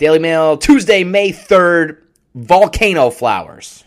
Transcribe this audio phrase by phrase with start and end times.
[0.00, 1.98] Daily Mail, Tuesday, May 3rd,
[2.34, 3.84] volcano flowers.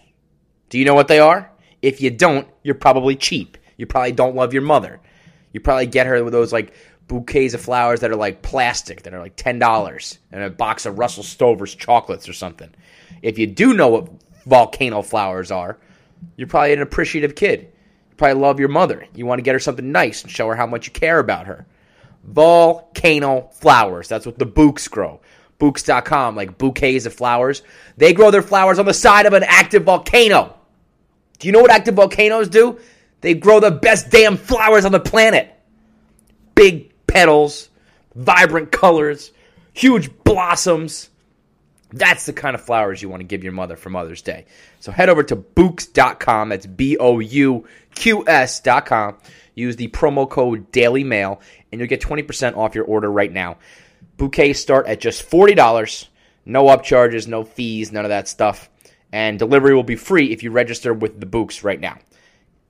[0.69, 1.51] Do you know what they are?
[1.81, 3.57] If you don't, you're probably cheap.
[3.77, 5.01] You probably don't love your mother.
[5.53, 6.75] You probably get her with those like
[7.07, 10.99] bouquets of flowers that are like plastic, that are like $10, and a box of
[10.99, 12.69] Russell Stover's chocolates or something.
[13.23, 14.11] If you do know what
[14.45, 15.79] volcano flowers are,
[16.37, 17.71] you're probably an appreciative kid.
[18.11, 19.07] You probably love your mother.
[19.15, 21.47] You want to get her something nice and show her how much you care about
[21.47, 21.65] her.
[22.23, 24.07] Volcano flowers.
[24.07, 25.19] That's what the Bouqs grow.
[25.59, 27.63] Bouqs.com, like bouquets of flowers.
[27.97, 30.55] They grow their flowers on the side of an active volcano.
[31.39, 32.79] Do you know what active volcanoes do?
[33.21, 35.53] They grow the best damn flowers on the planet.
[36.55, 37.69] Big petals,
[38.15, 39.31] vibrant colors,
[39.73, 41.09] huge blossoms.
[41.91, 44.45] That's the kind of flowers you want to give your mother for Mother's Day.
[44.79, 46.49] So head over to Bouqs.com.
[46.49, 49.17] That's B O U Q S.com.
[49.55, 51.39] Use the promo code Daily Mail,
[51.71, 53.57] and you'll get 20% off your order right now.
[54.23, 56.07] Bouquets start at just $40.
[56.45, 58.69] No upcharges, no fees, none of that stuff.
[59.11, 61.97] And delivery will be free if you register with the Bouqs right now.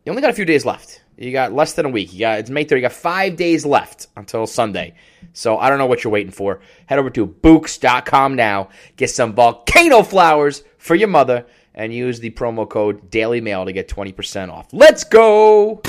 [0.03, 1.03] You only got a few days left.
[1.15, 2.11] You got less than a week.
[2.11, 2.77] You got it's May 3rd.
[2.77, 4.95] You got five days left until Sunday.
[5.33, 6.59] So I don't know what you're waiting for.
[6.87, 8.69] Head over to Bouqs.com now.
[8.95, 11.45] Get some volcano flowers for your mother
[11.75, 14.67] and use the promo code Daily Mail to get 20% off.
[14.71, 15.81] Let's go!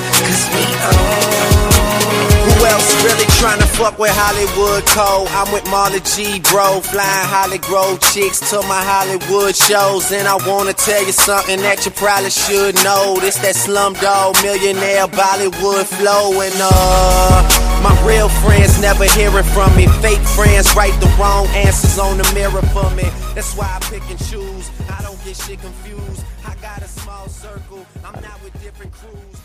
[2.44, 5.28] Who else really trying to fuck with Hollywood Code?
[5.32, 6.80] I'm with Marla G, bro.
[6.80, 10.12] Flying Hollywood chicks to my Hollywood shows.
[10.12, 13.16] And I wanna tell you something that you probably should know.
[13.20, 16.40] This that slumdog millionaire Bollywood flow.
[16.40, 19.86] And uh, my real friends never hearing from me.
[20.00, 23.04] Fake friends write the wrong answers on the mirror for me.
[23.34, 24.70] That's why I pick and choose.
[24.88, 26.24] I don't get shit confused.
[26.44, 27.86] I got a small circle.
[28.04, 29.40] I'm not with different crews.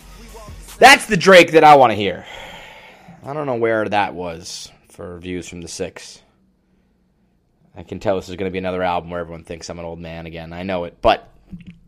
[0.77, 2.25] That's the Drake that I want to hear.
[3.23, 6.21] I don't know where that was for views from the six.
[7.75, 9.85] I can tell this is going to be another album where everyone thinks I'm an
[9.85, 10.51] old man again.
[10.51, 11.29] I know it, but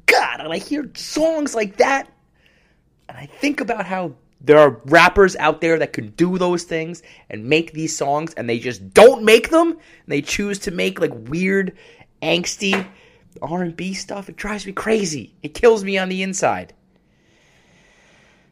[0.06, 2.10] God, I hear songs like that,
[3.10, 7.04] and I think about how there are rappers out there that could do those things
[7.30, 9.72] and make these songs, and they just don't make them.
[9.72, 11.78] And they choose to make like weird,
[12.22, 12.88] angsty
[13.42, 14.30] R&B stuff.
[14.30, 15.34] It drives me crazy.
[15.44, 16.74] It kills me on the inside.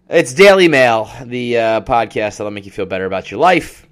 [0.10, 3.86] It's Daily Mail, the uh, podcast that'll make you feel better about your life.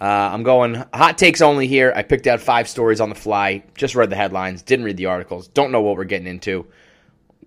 [0.00, 1.92] Uh, I'm going hot takes only here.
[1.94, 3.64] I picked out five stories on the fly.
[3.76, 5.48] Just read the headlines, didn't read the articles.
[5.48, 6.66] Don't know what we're getting into.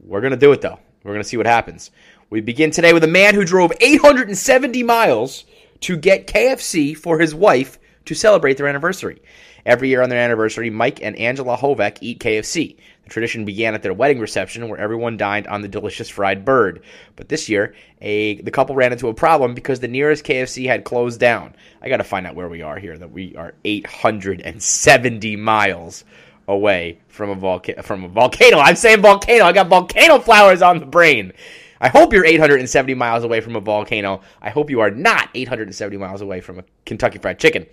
[0.01, 0.79] We're to do it, though.
[1.03, 1.91] We're to see what happens.
[2.29, 5.45] We begin today with a man who drove 870 miles
[5.81, 9.21] to get KFC for his wife to celebrate their anniversary.
[9.65, 12.75] Every year on their anniversary, Mike and Angela Hovek eat KFC.
[13.03, 16.83] The tradition began at their wedding reception where everyone dined on the delicious fried bird.
[17.15, 20.83] But this year, a the couple ran into a problem because the nearest KFC had
[20.83, 21.55] closed down.
[21.81, 26.03] I got to find out where we are here that we are 870 miles
[26.47, 28.57] away from a volcano from a volcano.
[28.57, 29.45] I'm saying volcano.
[29.45, 31.33] I got volcano flowers on the brain.
[31.79, 34.21] I hope you're 870 miles away from a volcano.
[34.39, 37.65] I hope you are not 870 miles away from a Kentucky Fried Chicken.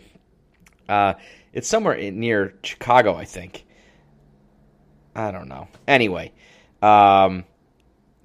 [0.89, 1.15] Uh,
[1.53, 3.65] it's somewhere near Chicago, I think.
[5.15, 5.69] I don't know.
[5.87, 6.33] Anyway,
[6.83, 7.45] um,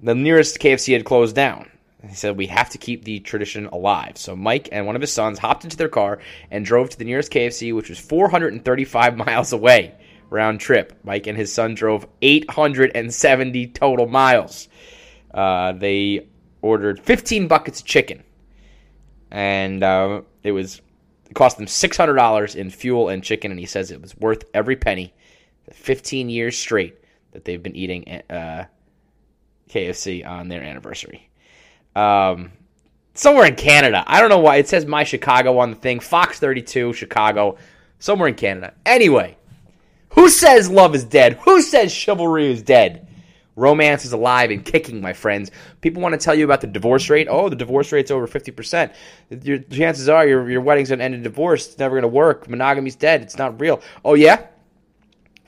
[0.00, 1.70] the nearest KFC had closed down.
[2.08, 4.18] He said, We have to keep the tradition alive.
[4.18, 6.18] So Mike and one of his sons hopped into their car
[6.50, 9.94] and drove to the nearest KFC, which was 435 miles away
[10.30, 10.92] round trip.
[11.04, 14.68] Mike and his son drove 870 total miles.
[15.32, 16.28] Uh, they
[16.62, 18.22] ordered 15 buckets of chicken.
[19.30, 20.80] And uh, it was
[21.28, 23.50] it cost them $600 in fuel and chicken.
[23.50, 25.14] And he says it was worth every penny.
[25.72, 26.98] 15 years straight
[27.32, 28.64] that they've been eating uh,
[29.68, 31.30] KFC on their anniversary.
[31.96, 32.52] Um,
[33.14, 34.04] somewhere in Canada.
[34.06, 34.56] I don't know why.
[34.56, 36.00] It says My Chicago on the thing.
[36.00, 37.56] Fox 32, Chicago.
[37.98, 38.74] Somewhere in Canada.
[38.84, 39.36] Anyway,
[40.10, 41.34] who says love is dead?
[41.44, 43.03] Who says chivalry is dead?
[43.56, 45.50] Romance is alive and kicking, my friends.
[45.80, 47.28] People want to tell you about the divorce rate.
[47.30, 48.92] Oh, the divorce rate's over 50%.
[49.42, 51.68] Your chances are your, your wedding's going to end in divorce.
[51.68, 52.48] It's never going to work.
[52.48, 53.22] Monogamy's dead.
[53.22, 53.80] It's not real.
[54.04, 54.46] Oh, yeah?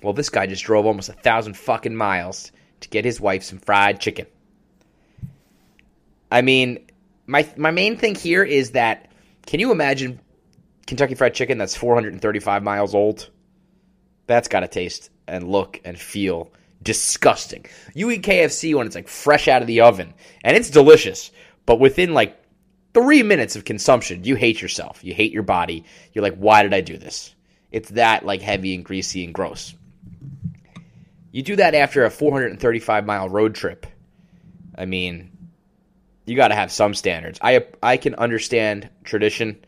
[0.03, 3.59] Well, this guy just drove almost a thousand fucking miles to get his wife some
[3.59, 4.27] fried chicken.
[6.31, 6.87] I mean,
[7.27, 9.11] my my main thing here is that
[9.47, 10.21] can you imagine
[10.87, 13.31] Kentucky Fried Chicken that's 435 miles old?
[14.27, 16.51] That's got to taste and look and feel
[16.83, 17.67] disgusting.
[17.95, 20.15] You eat KFC when it's like fresh out of the oven
[20.45, 21.31] and it's delicious,
[21.65, 22.41] but within like
[22.95, 25.05] three minutes of consumption, you hate yourself.
[25.05, 25.85] You hate your body.
[26.13, 27.35] You're like, why did I do this?
[27.71, 29.75] It's that like heavy and greasy and gross.
[31.33, 33.87] You do that after a 435 mile road trip.
[34.79, 35.37] I mean,
[36.25, 37.39] you got to have some standards.
[37.43, 39.59] I I can understand tradition.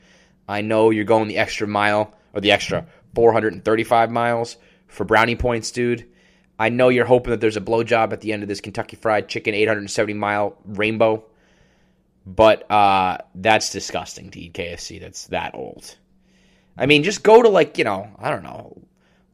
[0.49, 4.57] I know you're going the extra mile or the extra 435 miles
[4.87, 6.09] for brownie points, dude.
[6.59, 9.29] I know you're hoping that there's a blowjob at the end of this Kentucky Fried
[9.29, 11.25] Chicken 870 mile rainbow,
[12.27, 15.01] but uh, that's disgusting to eat KFC.
[15.01, 15.97] That's that old.
[16.77, 18.83] I mean, just go to like you know, I don't know,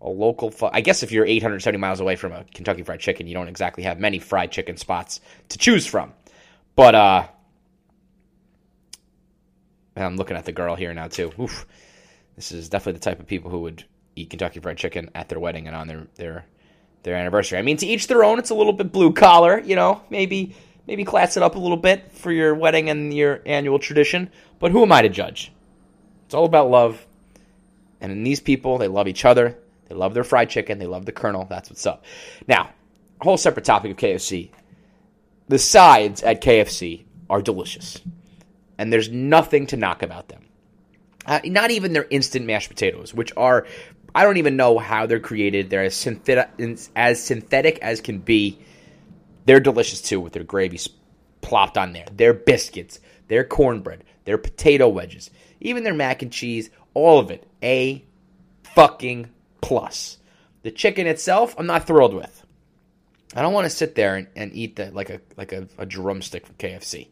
[0.01, 0.51] a local.
[0.51, 3.49] Fu- I guess if you're 870 miles away from a Kentucky Fried Chicken, you don't
[3.49, 6.13] exactly have many fried chicken spots to choose from.
[6.77, 7.27] But uh,
[9.97, 11.33] I'm looking at the girl here now too.
[11.41, 11.67] Oof.
[12.37, 13.85] This is definitely the type of people who would
[14.17, 16.45] eat Kentucky Fried Chicken at their wedding and on their their
[17.05, 17.59] their anniversary.
[17.59, 18.39] I mean, to each their own.
[18.39, 20.03] It's a little bit blue collar, you know.
[20.11, 20.57] Maybe
[20.87, 24.31] maybe class it up a little bit for your wedding and your annual tradition.
[24.59, 25.53] But who am I to judge?
[26.27, 27.07] It's all about love.
[28.01, 29.57] And in these people, they love each other.
[29.89, 30.79] They love their fried chicken.
[30.79, 31.47] They love the Colonel.
[31.49, 32.05] That's what's up.
[32.49, 32.71] Now,
[33.21, 34.51] a whole separate topic of KFC.
[35.49, 38.01] The sides at KFC are delicious,
[38.79, 40.43] and there's nothing to knock about them.
[41.27, 43.67] Uh, not even their instant mashed potatoes, which are
[44.15, 45.71] I don't even know how they're created.
[45.71, 46.49] They're as synthetic
[46.95, 48.59] as synthetic as can be.
[49.47, 50.79] They're delicious too with their gravy
[51.41, 52.07] plopped on there.
[52.13, 55.31] Their biscuits, their cornbread, their potato wedges,
[55.61, 58.05] even their mac and cheese, all of it a
[58.75, 59.31] fucking
[59.61, 60.19] plus.
[60.63, 62.45] The chicken itself, I'm not thrilled with.
[63.35, 65.85] I don't want to sit there and, and eat that like a like a, a
[65.85, 67.09] drumstick from KFC.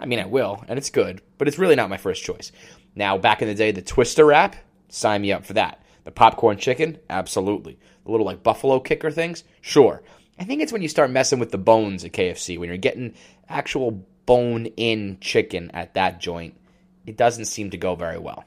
[0.00, 2.52] I mean, I will, and it's good, but it's really not my first choice.
[2.94, 4.54] Now, back in the day, the Twister wrap,
[4.88, 5.82] sign me up for that.
[6.08, 7.78] The popcorn chicken, absolutely.
[8.06, 10.02] The little like buffalo kicker things, sure.
[10.38, 13.12] I think it's when you start messing with the bones at KFC, when you're getting
[13.46, 16.58] actual bone in chicken at that joint,
[17.04, 18.44] it doesn't seem to go very well.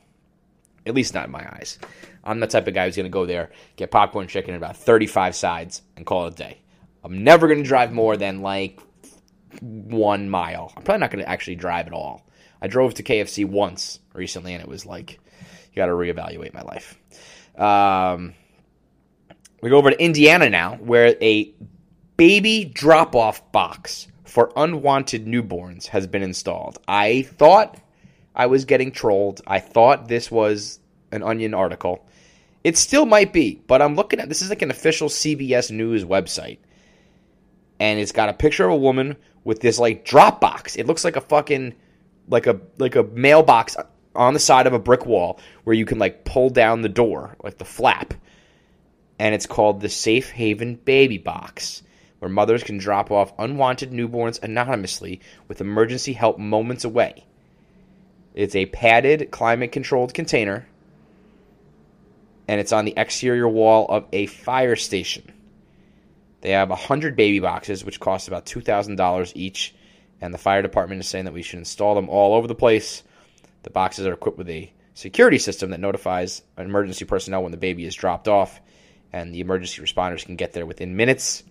[0.88, 1.78] At least not in my eyes.
[2.24, 4.78] I'm the type of guy who's going to go there, get popcorn chicken and about
[4.78, 6.58] 35 sides, and call it a day.
[7.04, 8.80] I'm never going to drive more than like
[9.60, 10.74] one mile.
[10.76, 12.26] I'm probably not going to actually drive at all.
[12.60, 15.20] I drove to KFC once recently, and it was like,
[15.72, 16.98] you got to reevaluate my life.
[17.58, 18.34] Um,
[19.62, 21.54] we go over to Indiana now, where a
[22.18, 26.80] baby drop off box for unwanted newborns has been installed.
[26.88, 27.78] I thought
[28.36, 29.42] I was getting trolled.
[29.46, 30.80] I thought this was
[31.12, 32.06] an Onion article.
[32.64, 36.06] It still might be, but I'm looking at this is like an official CBS News
[36.06, 36.60] website
[37.82, 40.76] and it's got a picture of a woman with this like drop box.
[40.76, 41.74] It looks like a fucking
[42.30, 43.76] like a like a mailbox
[44.16, 47.36] on the side of a brick wall where you can like pull down the door,
[47.44, 48.14] like the flap.
[49.20, 51.84] And it's called the Safe Haven Baby Box,
[52.20, 57.26] where mothers can drop off unwanted newborns anonymously with emergency help moments away.
[58.34, 60.68] It's a padded, climate controlled container,
[62.48, 65.32] and it's on the exterior wall of a fire station.
[66.42, 69.76] They have 100 baby boxes, which cost about $2,000 each,
[70.20, 73.04] and the fire department is saying that we should install them all over the place.
[73.64, 77.86] The boxes are equipped with a security system that notifies emergency personnel when the baby
[77.86, 78.60] is dropped off,
[79.14, 81.44] and the emergency responders can get there within minutes.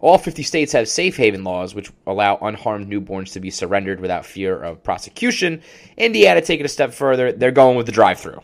[0.00, 4.24] All 50 states have safe haven laws which allow unharmed newborns to be surrendered without
[4.24, 5.62] fear of prosecution.
[5.96, 8.40] Indiana taking a step further, they're going with the drive through.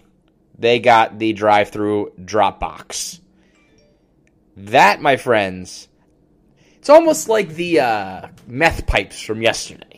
[0.59, 3.21] They got the drive through drop box.
[4.59, 5.89] That, my friends,
[6.77, 9.96] it's almost like the uh, meth pipes from yesterday.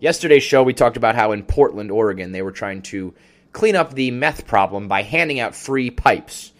[0.00, 3.14] Yesterday's show, we talked about how in Portland, Oregon, they were trying to
[3.52, 6.52] clean up the meth problem by handing out free pipes.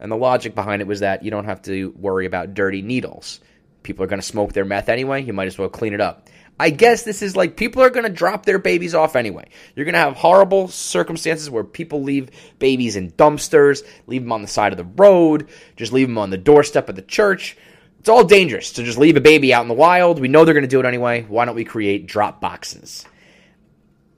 [0.00, 3.40] And the logic behind it was that you don't have to worry about dirty needles.
[3.84, 6.28] People are going to smoke their meth anyway, you might as well clean it up.
[6.58, 9.48] I guess this is like people are going to drop their babies off anyway.
[9.74, 14.42] You're going to have horrible circumstances where people leave babies in dumpsters, leave them on
[14.42, 17.56] the side of the road, just leave them on the doorstep of the church.
[18.00, 20.20] It's all dangerous to just leave a baby out in the wild.
[20.20, 21.26] We know they're going to do it anyway.
[21.28, 23.04] Why don't we create drop boxes?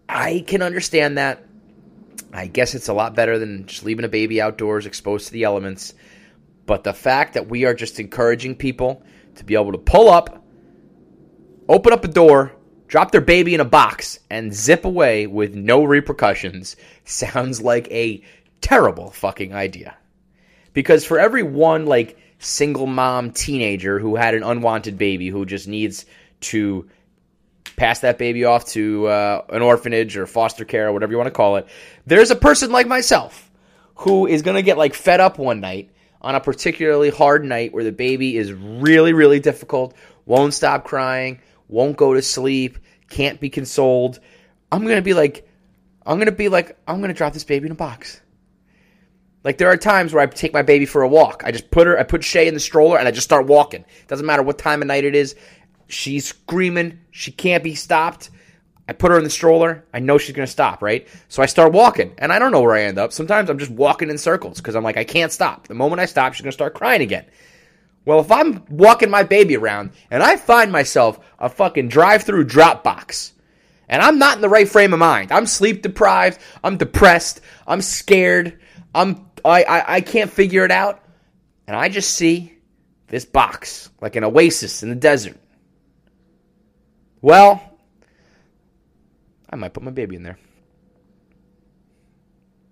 [0.08, 1.44] I can understand that.
[2.32, 5.42] I guess it's a lot better than just leaving a baby outdoors exposed to the
[5.42, 5.94] elements.
[6.64, 9.02] But the fact that we are just encouraging people
[9.34, 10.44] to be able to pull up,
[11.68, 12.52] open up a door,
[12.86, 18.22] drop their baby in a box, and zip away with no repercussions sounds like a
[18.60, 19.96] terrible fucking idea.
[20.72, 25.68] Because for every one, like, single mom teenager who had an unwanted baby who just
[25.68, 26.04] needs
[26.40, 26.88] to
[27.76, 31.28] pass that baby off to uh, an orphanage or foster care or whatever you want
[31.28, 31.66] to call it,
[32.06, 33.50] there's a person like myself
[33.94, 37.72] who is going to get, like, fed up one night on a particularly hard night
[37.72, 39.94] where the baby is really, really difficult,
[40.26, 44.18] won't stop crying, won't go to sleep, can't be consoled.
[44.70, 45.48] I'm going to be like,
[46.04, 48.20] I'm going to be like, I'm going to drop this baby in a box.
[49.44, 51.42] Like there are times where I take my baby for a walk.
[51.44, 53.84] I just put her, I put Shay in the stroller and I just start walking.
[54.06, 55.34] Doesn't matter what time of night it is.
[55.88, 57.00] She's screaming.
[57.10, 58.30] She can't be stopped.
[58.88, 59.84] I put her in the stroller.
[59.94, 61.06] I know she's going to stop, right?
[61.28, 63.12] So I start walking, and I don't know where I end up.
[63.12, 65.68] Sometimes I'm just walking in circles because I'm like, I can't stop.
[65.68, 67.24] The moment I stop, she's going to start crying again.
[68.04, 72.44] Well, if I'm walking my baby around and I find myself a fucking drive through
[72.44, 73.32] drop box,
[73.88, 77.82] and I'm not in the right frame of mind, I'm sleep deprived, I'm depressed, I'm
[77.82, 78.58] scared,
[78.94, 81.02] I'm I, I, I can't figure it out,
[81.66, 82.58] and I just see
[83.08, 85.36] this box like an oasis in the desert.
[87.20, 87.62] Well,
[89.48, 90.38] I might put my baby in there.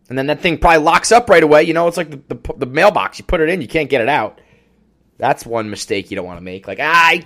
[0.08, 1.62] And then that thing probably locks up right away.
[1.62, 3.18] You know, it's like the, the, the mailbox.
[3.18, 4.40] You put it in, you can't get it out.
[5.18, 6.66] That's one mistake you don't want to make.
[6.66, 7.24] Like, I,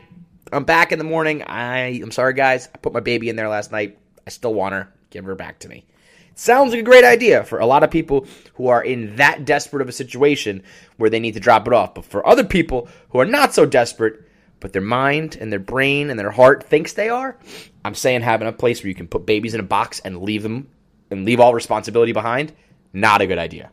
[0.53, 1.43] I'm back in the morning.
[1.47, 2.69] I, I'm sorry, guys.
[2.75, 3.99] I put my baby in there last night.
[4.27, 4.93] I still want her.
[5.11, 5.87] Give her back to me.
[6.35, 9.83] Sounds like a great idea for a lot of people who are in that desperate
[9.83, 10.63] of a situation
[10.97, 11.95] where they need to drop it off.
[11.95, 14.21] But for other people who are not so desperate,
[14.59, 17.37] but their mind and their brain and their heart thinks they are,
[17.85, 20.43] I'm saying having a place where you can put babies in a box and leave
[20.43, 20.69] them
[21.11, 22.53] and leave all responsibility behind,
[22.93, 23.71] not a good idea.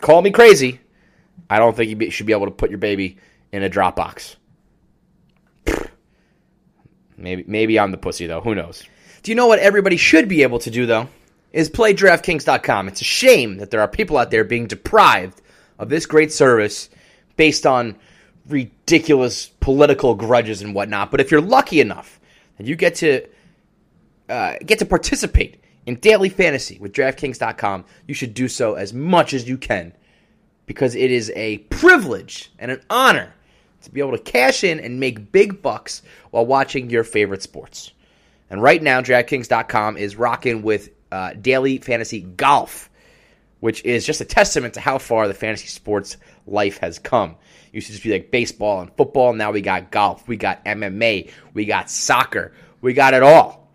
[0.00, 0.80] Call me crazy.
[1.50, 3.18] I don't think you should be able to put your baby
[3.52, 4.36] in a drop box.
[7.16, 8.40] Maybe maybe I'm the pussy though.
[8.40, 8.84] Who knows?
[9.22, 11.08] Do you know what everybody should be able to do though?
[11.58, 12.86] Is play DraftKings.com.
[12.86, 15.42] It's a shame that there are people out there being deprived
[15.80, 16.88] of this great service
[17.34, 17.96] based on
[18.46, 21.10] ridiculous political grudges and whatnot.
[21.10, 22.20] But if you're lucky enough
[22.60, 23.26] and you get to
[24.28, 29.34] uh, get to participate in daily fantasy with DraftKings.com, you should do so as much
[29.34, 29.92] as you can
[30.66, 33.34] because it is a privilege and an honor
[33.82, 37.90] to be able to cash in and make big bucks while watching your favorite sports.
[38.48, 42.90] And right now, DraftKings.com is rocking with uh, daily fantasy golf,
[43.60, 47.36] which is just a testament to how far the fantasy sports life has come.
[47.72, 49.32] Used to just be like baseball and football.
[49.32, 53.68] Now we got golf, we got MMA, we got soccer, we got it all.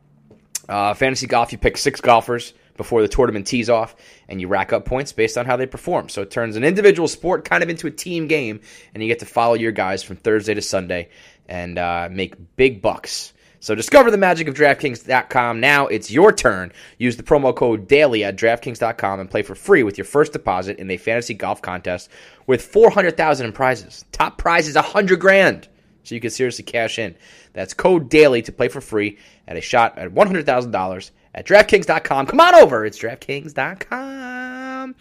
[0.67, 3.95] Uh, fantasy golf, you pick six golfers before the tournament tees off,
[4.27, 6.09] and you rack up points based on how they perform.
[6.09, 8.61] So it turns an individual sport kind of into a team game,
[8.93, 11.09] and you get to follow your guys from Thursday to Sunday
[11.47, 13.33] and uh, make big bucks.
[13.63, 15.61] So discover the magic of DraftKings.com.
[15.61, 16.73] Now it's your turn.
[16.97, 20.79] Use the promo code DAILY at DraftKings.com and play for free with your first deposit
[20.79, 22.09] in a fantasy golf contest
[22.45, 24.03] with 400000 in prizes.
[24.11, 25.69] Top prize is 100 grand.
[26.03, 27.15] So you can seriously cash in.
[27.53, 29.17] That's code DAILY to play for free
[29.47, 32.25] at a shot at $100,000 at DraftKings.com.
[32.25, 32.85] Come on over.
[32.85, 34.95] It's DraftKings.com.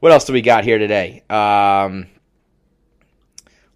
[0.00, 1.22] What else do we got here today?
[1.30, 2.08] Um,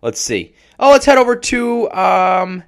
[0.03, 0.55] let's see.
[0.79, 2.63] Oh, let's head over to um,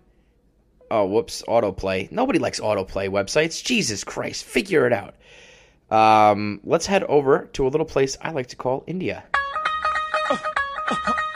[0.91, 2.11] oh, whoops, autoplay.
[2.11, 3.63] Nobody likes autoplay websites.
[3.63, 5.15] Jesus Christ, figure it out.
[5.91, 9.25] Um, let's head over to a little place I like to call India.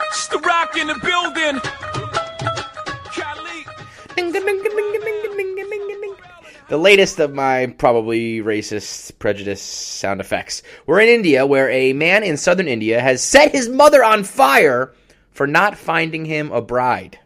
[0.08, 1.60] It's the rock in the building.
[6.68, 10.62] The latest of my probably racist, prejudice sound effects.
[10.86, 14.94] We're in India, where a man in southern India has set his mother on fire
[15.30, 17.18] for not finding him a bride.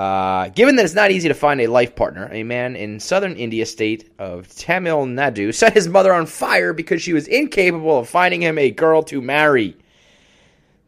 [0.00, 3.36] Uh, given that it's not easy to find a life partner, a man in southern
[3.36, 8.08] India state of Tamil Nadu set his mother on fire because she was incapable of
[8.08, 9.76] finding him a girl to marry.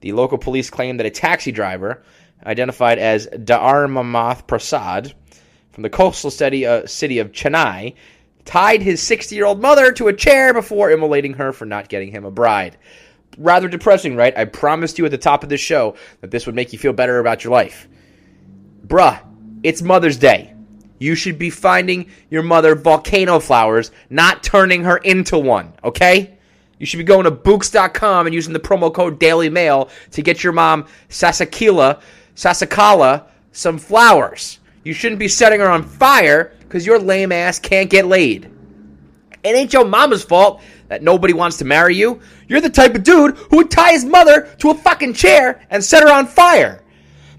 [0.00, 2.02] The local police claimed that a taxi driver,
[2.46, 5.12] identified as Dharmamath Prasad,
[5.72, 7.94] from the coastal city, uh, city of Chennai,
[8.46, 12.12] tied his 60 year old mother to a chair before immolating her for not getting
[12.12, 12.78] him a bride.
[13.36, 14.34] Rather depressing, right?
[14.38, 16.94] I promised you at the top of this show that this would make you feel
[16.94, 17.88] better about your life.
[18.92, 19.18] Bruh,
[19.62, 20.52] it's Mother's Day.
[20.98, 26.36] You should be finding your mother volcano flowers, not turning her into one, okay?
[26.78, 30.44] You should be going to Bouqs.com and using the promo code Daily Mail to get
[30.44, 32.02] your mom Sasakila,
[32.36, 34.58] Sasakala some flowers.
[34.84, 38.50] You shouldn't be setting her on fire because your lame ass can't get laid.
[39.42, 42.20] It ain't your mama's fault that nobody wants to marry you.
[42.46, 45.82] You're the type of dude who would tie his mother to a fucking chair and
[45.82, 46.82] set her on fire.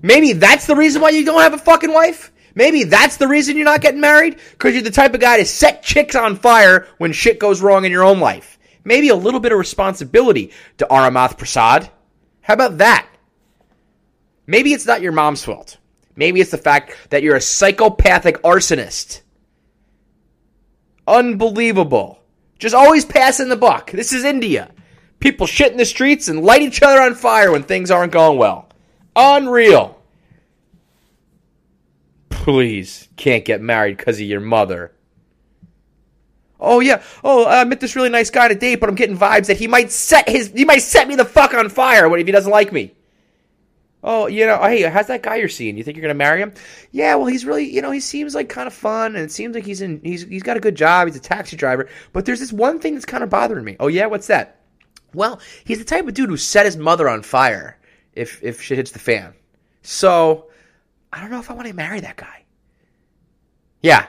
[0.03, 2.31] Maybe that's the reason why you don't have a fucking wife?
[2.55, 4.37] Maybe that's the reason you're not getting married?
[4.51, 7.85] Because you're the type of guy to set chicks on fire when shit goes wrong
[7.85, 8.59] in your own life.
[8.83, 11.89] Maybe a little bit of responsibility to Aramath Prasad.
[12.41, 13.07] How about that?
[14.45, 15.77] Maybe it's not your mom's fault.
[16.17, 19.21] Maybe it's the fact that you're a psychopathic arsonist.
[21.07, 22.19] Unbelievable.
[22.59, 23.91] Just always passing the buck.
[23.91, 24.69] This is India.
[25.21, 28.37] People shit in the streets and light each other on fire when things aren't going
[28.37, 28.67] well.
[29.15, 29.99] Unreal.
[32.29, 34.91] Please, can't get married because of your mother.
[36.59, 37.01] Oh yeah.
[37.23, 39.67] Oh, I met this really nice guy to date, but I'm getting vibes that he
[39.67, 42.13] might set his he might set me the fuck on fire.
[42.17, 42.95] If he doesn't like me?
[44.05, 45.77] Oh, you know, oh, hey, how's that guy you're seeing?
[45.77, 46.53] You think you're gonna marry him?
[46.91, 49.55] Yeah, well, he's really, you know, he seems like kind of fun, and it seems
[49.55, 51.07] like he's in, he's he's got a good job.
[51.07, 53.77] He's a taxi driver, but there's this one thing that's kind of bothering me.
[53.79, 54.59] Oh yeah, what's that?
[55.13, 57.77] Well, he's the type of dude who set his mother on fire
[58.15, 59.33] if if shit hits the fan.
[59.81, 60.49] So
[61.11, 62.43] I don't know if I want to marry that guy.
[63.81, 64.07] Yeah,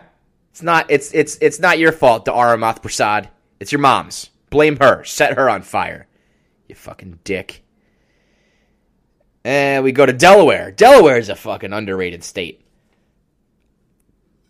[0.51, 3.29] it's not it's it's it's not your fault, Dara Math Prasad.
[3.61, 4.31] It's your mom's.
[4.51, 5.05] Blame her.
[5.05, 6.07] Set her on fire.
[6.69, 7.63] You fucking dick.
[9.45, 10.71] And we go to Delaware.
[10.71, 12.65] Delaware is a fucking underrated state.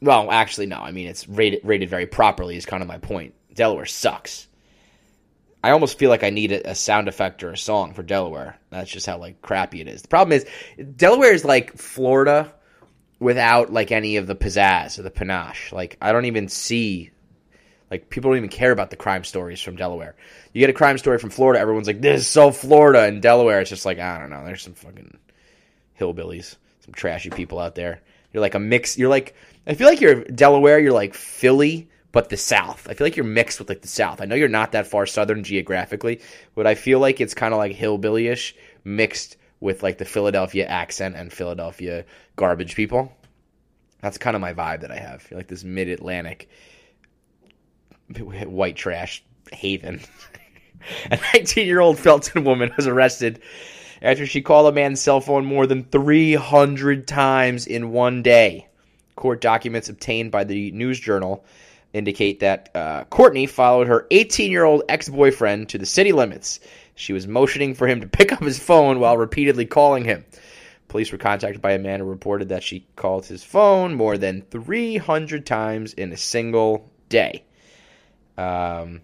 [0.01, 0.77] Well, actually, no.
[0.77, 2.57] I mean, it's rated rated very properly.
[2.57, 3.35] Is kind of my point.
[3.55, 4.49] Delaware sucks.
[5.65, 8.59] I almost feel like I need a, a, sound effect or a song for Delaware.
[8.69, 10.03] That's just how like crappy it is.
[10.03, 10.47] The problem is
[10.95, 12.53] Delaware is like Florida
[13.19, 15.73] without like any of the pizzazz or the panache.
[15.73, 17.13] Like I don't even see
[17.91, 20.15] like people don't even care about the crime stories from Delaware.
[20.53, 23.63] You get a crime story from Florida, everyone's like, "This is so Florida." And Delaware,
[23.63, 24.45] it's just like I don't know.
[24.45, 25.17] There's some fucking
[25.99, 28.03] hillbillies, some trashy people out there.
[28.35, 28.99] You're like a mix.
[28.99, 29.35] You're like
[29.67, 30.79] I feel like you're Delaware.
[30.79, 32.87] You're like Philly but the South.
[32.89, 34.21] I feel like you're mixed with like the South.
[34.21, 36.21] I know you're not that far southern geographically,
[36.55, 38.55] but I feel like it's kind of like hillbillyish
[38.85, 42.05] mixed with like the Philadelphia accent and Philadelphia
[42.37, 43.13] garbage people.
[44.01, 45.27] That's kind of my vibe that I have.
[45.29, 46.49] You're like this mid Atlantic
[48.21, 50.01] white trash haven.
[51.11, 53.43] a 19 year old Felton woman was arrested
[54.01, 58.69] after she called a man's cell phone more than 300 times in one day.
[59.17, 61.45] Court documents obtained by the News Journal
[61.95, 66.61] indicate that uh, Courtney followed her 18 year old ex boyfriend to the city limits.
[66.95, 70.25] She was motioning for him to pick up his phone while repeatedly calling him.
[70.89, 74.43] Police were contacted by a man who reported that she called his phone more than
[74.43, 77.45] 300 times in a single day.
[78.37, 79.01] Um,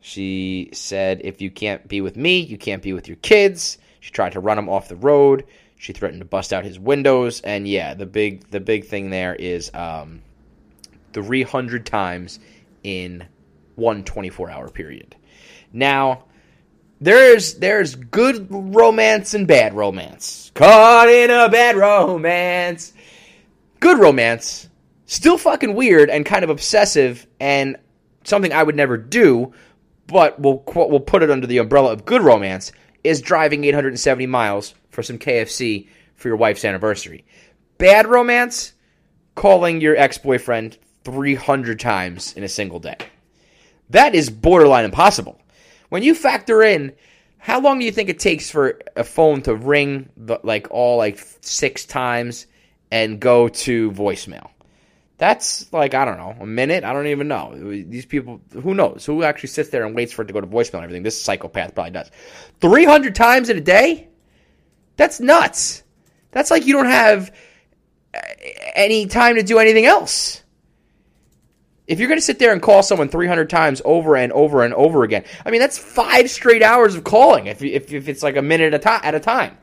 [0.00, 3.78] she said, If you can't be with me, you can't be with your kids.
[4.00, 5.46] She tried to run him off the road.
[5.76, 7.40] She threatened to bust out his windows.
[7.40, 10.22] And yeah, the big the big thing there is um,
[11.12, 12.38] 300 times
[12.82, 13.26] in
[13.74, 15.16] one 24 hour period.
[15.72, 16.24] Now,
[17.00, 20.52] there's there's good romance and bad romance.
[20.54, 22.92] Caught in a bad romance.
[23.80, 24.68] Good romance,
[25.06, 27.76] still fucking weird and kind of obsessive and
[28.22, 29.52] something I would never do,
[30.06, 32.70] but we'll we'll put it under the umbrella of good romance
[33.02, 37.24] is driving 870 miles for some KFC for your wife's anniversary.
[37.78, 38.74] Bad romance,
[39.34, 42.96] calling your ex-boyfriend 300 times in a single day.
[43.90, 45.40] That is borderline impossible.
[45.88, 46.92] When you factor in
[47.38, 50.08] how long do you think it takes for a phone to ring
[50.44, 52.46] like all like 6 times
[52.90, 54.48] and go to voicemail?
[55.18, 57.52] That's like I don't know, a minute, I don't even know.
[57.54, 59.04] These people who knows?
[59.06, 61.02] Who actually sits there and waits for it to go to voicemail and everything?
[61.02, 62.10] This psychopath probably does.
[62.60, 64.08] 300 times in a day?
[64.96, 65.82] That's nuts.
[66.30, 67.34] That's like you don't have
[68.74, 70.42] any time to do anything else
[71.92, 74.72] if you're going to sit there and call someone 300 times over and over and
[74.72, 78.36] over again, I mean, that's five straight hours of calling if, if, if it's like
[78.36, 79.58] a minute at a, at a time.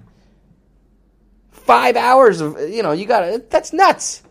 [1.50, 4.22] Five hours of, you know, you got to, that's nuts.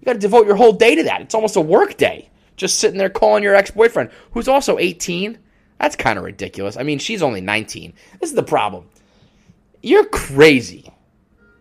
[0.00, 1.22] You got to devote your whole day to that.
[1.22, 2.28] It's almost a work day.
[2.56, 5.38] Just sitting there calling your ex boyfriend, who's also 18.
[5.78, 6.76] That's kind of ridiculous.
[6.76, 7.94] I mean, she's only 19.
[8.20, 8.86] This is the problem.
[9.82, 10.92] You're crazy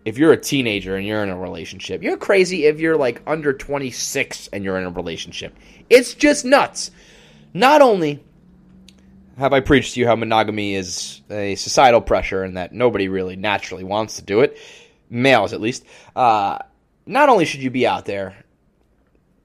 [0.10, 2.02] if you're a teenager and you're in a relationship.
[2.02, 5.56] You're crazy if you're like under 26 and you're in a relationship.
[5.88, 6.89] It's just nuts.
[7.54, 8.24] Not only
[9.38, 13.36] have I preached to you how monogamy is a societal pressure and that nobody really
[13.36, 14.58] naturally wants to do it,
[15.12, 16.58] males at least, uh,
[17.06, 18.36] not only should you be out there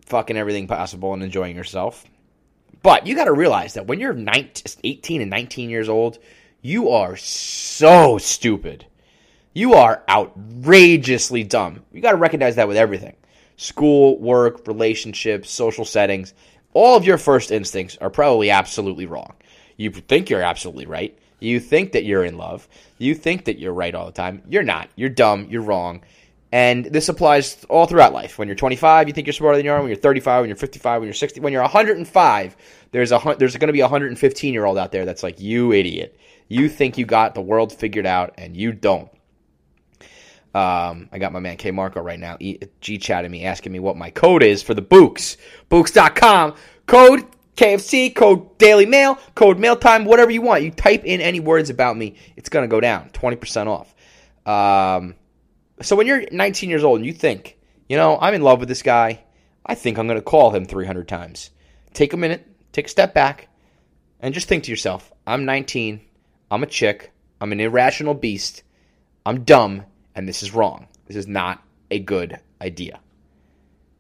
[0.07, 2.07] fucking everything possible and enjoying yourself,
[2.83, 6.19] but you got to realize that when you're 19, 18 and 19 years old,
[6.63, 8.87] you are so stupid
[9.55, 11.85] you are outrageously dumb.
[11.93, 13.15] You got to recognize that with everything
[13.57, 16.35] school, work, relationships, social settings.
[16.73, 19.33] All of your first instincts are probably absolutely wrong.
[19.77, 21.17] You think you're absolutely right.
[21.39, 22.69] You think that you're in love.
[22.99, 24.43] You think that you're right all the time.
[24.49, 24.91] You're not.
[24.97, 25.47] You're dumb.
[25.49, 26.03] You're wrong.
[26.51, 28.39] And this applies all throughout life.
[28.39, 29.79] When you're 25, you think you're smarter than you are.
[29.79, 32.57] When you're 35, when you're 55, when you're 60, when you're 105,
[32.93, 35.73] there's a there's going to be a 115 year old out there that's like you
[35.73, 36.19] idiot.
[36.49, 39.11] You think you got the world figured out, and you don't.
[40.55, 42.39] Um, I got my man Kmarko right now
[42.81, 45.37] G chatting me, asking me what my code is for the Bouqs.
[45.71, 46.55] Bouqs.com.
[46.87, 47.25] Code
[47.57, 50.63] KFC, code Daily Mail, code Mail Time, whatever you want.
[50.63, 53.95] You type in any words about me, it's going to go down 20% off.
[54.47, 55.15] Um,
[55.81, 57.57] so when you're 19 years old and you think,
[57.89, 59.25] you know, I'm in love with this guy,
[59.65, 61.51] I think I'm going to call him 300 times.
[61.93, 63.49] Take a minute, take a step back,
[64.21, 66.01] and just think to yourself, I'm 19,
[66.51, 68.65] I'm a chick, I'm an irrational beast
[69.27, 69.85] I'm dumb
[70.15, 70.89] and this is wrong.
[71.07, 73.01] This is not a good idea.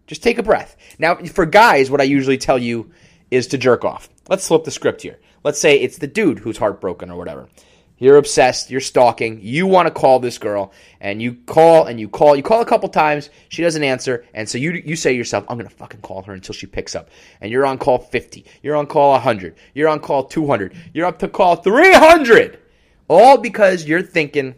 [0.07, 0.77] Just take a breath.
[0.98, 2.90] Now, for guys, what I usually tell you
[3.31, 4.09] is to jerk off.
[4.29, 5.18] Let's flip the script here.
[5.42, 7.48] Let's say it's the dude who's heartbroken or whatever.
[7.96, 12.09] You're obsessed, you're stalking, you want to call this girl, and you call and you
[12.09, 15.16] call, you call a couple times, she doesn't answer, and so you you say to
[15.16, 17.09] yourself, I'm gonna fucking call her until she picks up.
[17.40, 21.20] And you're on call 50, you're on call 100, you're on call 200, you're up
[21.20, 22.59] to call 300!
[23.07, 24.57] All because you're thinking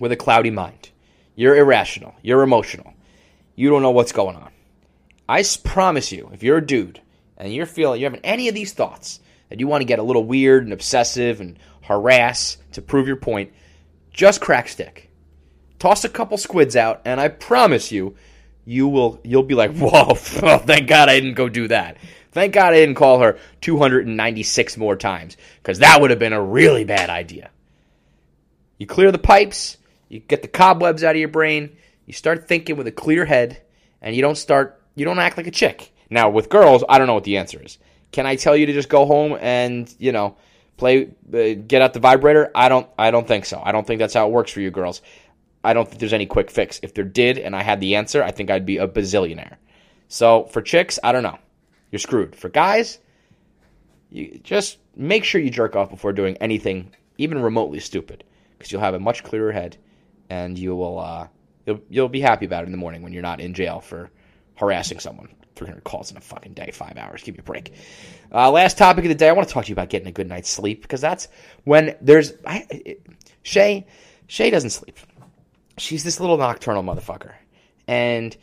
[0.00, 0.90] with a cloudy mind.
[1.36, 2.92] You're irrational, you're emotional,
[3.54, 4.50] you don't know what's going on.
[5.28, 7.00] I promise you, if you're a dude
[7.36, 10.02] and you're feeling, you're having any of these thoughts, that you want to get a
[10.02, 13.52] little weird and obsessive and harass to prove your point,
[14.12, 15.10] just crack stick.
[15.78, 18.16] Toss a couple squids out, and I promise you,
[18.64, 21.96] you will you'll be like, whoa, thank God I didn't go do that.
[22.32, 26.42] Thank God I didn't call her 296 more times, because that would have been a
[26.42, 27.50] really bad idea.
[28.78, 29.76] You clear the pipes,
[30.10, 33.62] you get the cobwebs out of your brain, you start thinking with a clear head,
[34.02, 35.94] and you don't start you don't act like a chick.
[36.10, 37.78] Now with girls, I don't know what the answer is.
[38.12, 40.36] Can I tell you to just go home and, you know,
[40.76, 42.50] play uh, get out the vibrator?
[42.54, 43.62] I don't I don't think so.
[43.64, 45.00] I don't think that's how it works for you girls.
[45.62, 46.80] I don't think there's any quick fix.
[46.82, 49.56] If there did and I had the answer, I think I'd be a bazillionaire.
[50.08, 51.38] So for chicks, I don't know.
[51.92, 52.34] You're screwed.
[52.34, 52.98] For guys,
[54.10, 58.24] you just make sure you jerk off before doing anything even remotely stupid
[58.58, 59.76] because you'll have a much clearer head
[60.30, 61.28] and you will uh,
[61.66, 64.10] you'll you'll be happy about it in the morning when you're not in jail for
[64.54, 65.28] harassing someone.
[65.56, 67.22] 300 calls in a fucking day, five hours.
[67.22, 67.74] Give me a break.
[68.32, 70.12] Uh, last topic of the day, I want to talk to you about getting a
[70.12, 71.28] good night's sleep because that's
[71.64, 73.06] when there's I, it,
[73.42, 73.86] Shay.
[74.26, 74.96] Shay doesn't sleep.
[75.76, 77.34] She's this little nocturnal motherfucker,
[77.86, 78.34] and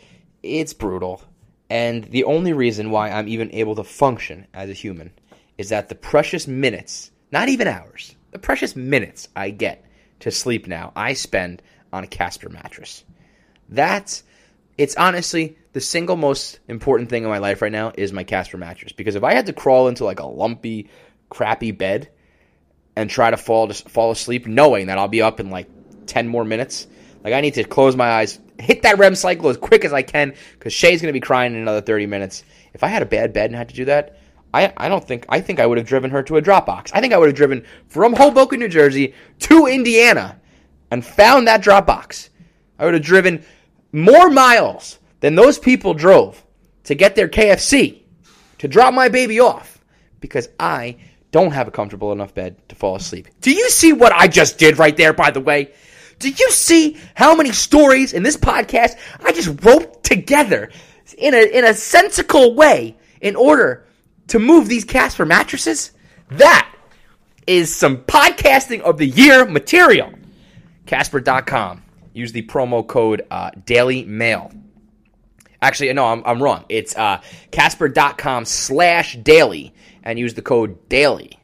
[0.43, 1.23] it's brutal.
[1.69, 5.11] And the only reason why I'm even able to function as a human
[5.57, 9.83] is that the precious minutes, not even hours, the precious minutes I get
[10.19, 13.03] to sleep now, I spend on a Casper mattress.
[13.69, 14.23] That's
[14.77, 18.57] it's honestly the single most important thing in my life right now is my Casper
[18.57, 18.91] mattress.
[18.91, 20.89] Because if I had to crawl into like a lumpy,
[21.29, 22.09] crappy bed
[22.95, 25.67] and try to fall to fall asleep, knowing that I'll be up in like
[26.05, 26.87] ten more minutes,
[27.23, 30.01] like I need to close my eyes, hit that REM cycle as quick as I
[30.01, 32.43] can, because Shay's gonna be crying in another thirty minutes.
[32.73, 34.19] If I had a bad bed and had to do that,
[34.53, 36.91] I, I don't think I think I would have driven her to a Dropbox.
[36.93, 40.39] I think I would have driven from Hoboken, New Jersey to Indiana
[40.91, 42.29] and found that Dropbox.
[42.79, 43.43] I would have driven
[43.91, 46.43] more miles than those people drove
[46.83, 48.01] to get their KFC
[48.59, 49.83] to drop my baby off
[50.19, 50.97] because I
[51.31, 53.27] don't have a comfortable enough bed to fall asleep.
[53.41, 55.73] Do you see what I just did right there, by the way?
[56.19, 60.71] Do you see how many stories in this podcast I just roped together
[61.17, 63.85] in a, in a sensical way in order
[64.27, 65.91] to move these Casper mattresses?
[66.29, 66.73] That
[67.45, 70.11] is some podcasting of the year material.
[70.87, 71.83] Casper.com.
[72.13, 74.51] Use the promo code uh, Daily Mail.
[75.61, 76.65] Actually, no, I'm, I'm wrong.
[76.69, 77.21] It's uh,
[77.51, 79.73] Casper.com slash daily
[80.03, 81.37] and use the code daily.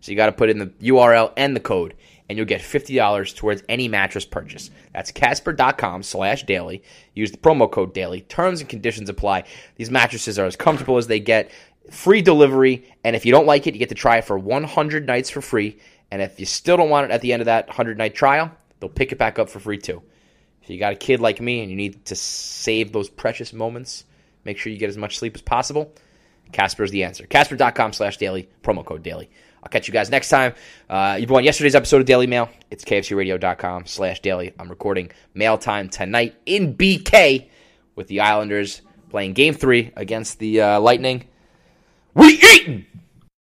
[0.00, 1.94] So you got to put in the URL and the code,
[2.28, 4.70] and you'll get $50 towards any mattress purchase.
[4.94, 6.82] That's Casper.com slash daily.
[7.14, 8.22] Use the promo code daily.
[8.22, 9.44] Terms and conditions apply.
[9.76, 11.50] These mattresses are as comfortable as they get.
[11.90, 15.06] Free delivery, and if you don't like it, you get to try it for 100
[15.06, 15.78] nights for free.
[16.10, 18.50] And if you still don't want it at the end of that 100 night trial,
[18.80, 20.02] they'll pick it back up for free too.
[20.62, 24.04] If you got a kid like me and you need to save those precious moments,
[24.44, 25.92] make sure you get as much sleep as possible.
[26.52, 27.26] Casper is the answer.
[27.26, 29.30] Casper.com slash daily, promo code daily.
[29.62, 30.54] I'll catch you guys next time.
[30.88, 32.48] Uh, you've won yesterday's episode of Daily Mail.
[32.70, 34.52] It's kfcradio.com slash daily.
[34.58, 37.48] I'm recording mail time tonight in BK
[37.94, 41.26] with the Islanders playing game three against the uh, Lightning.
[42.14, 42.86] We eating!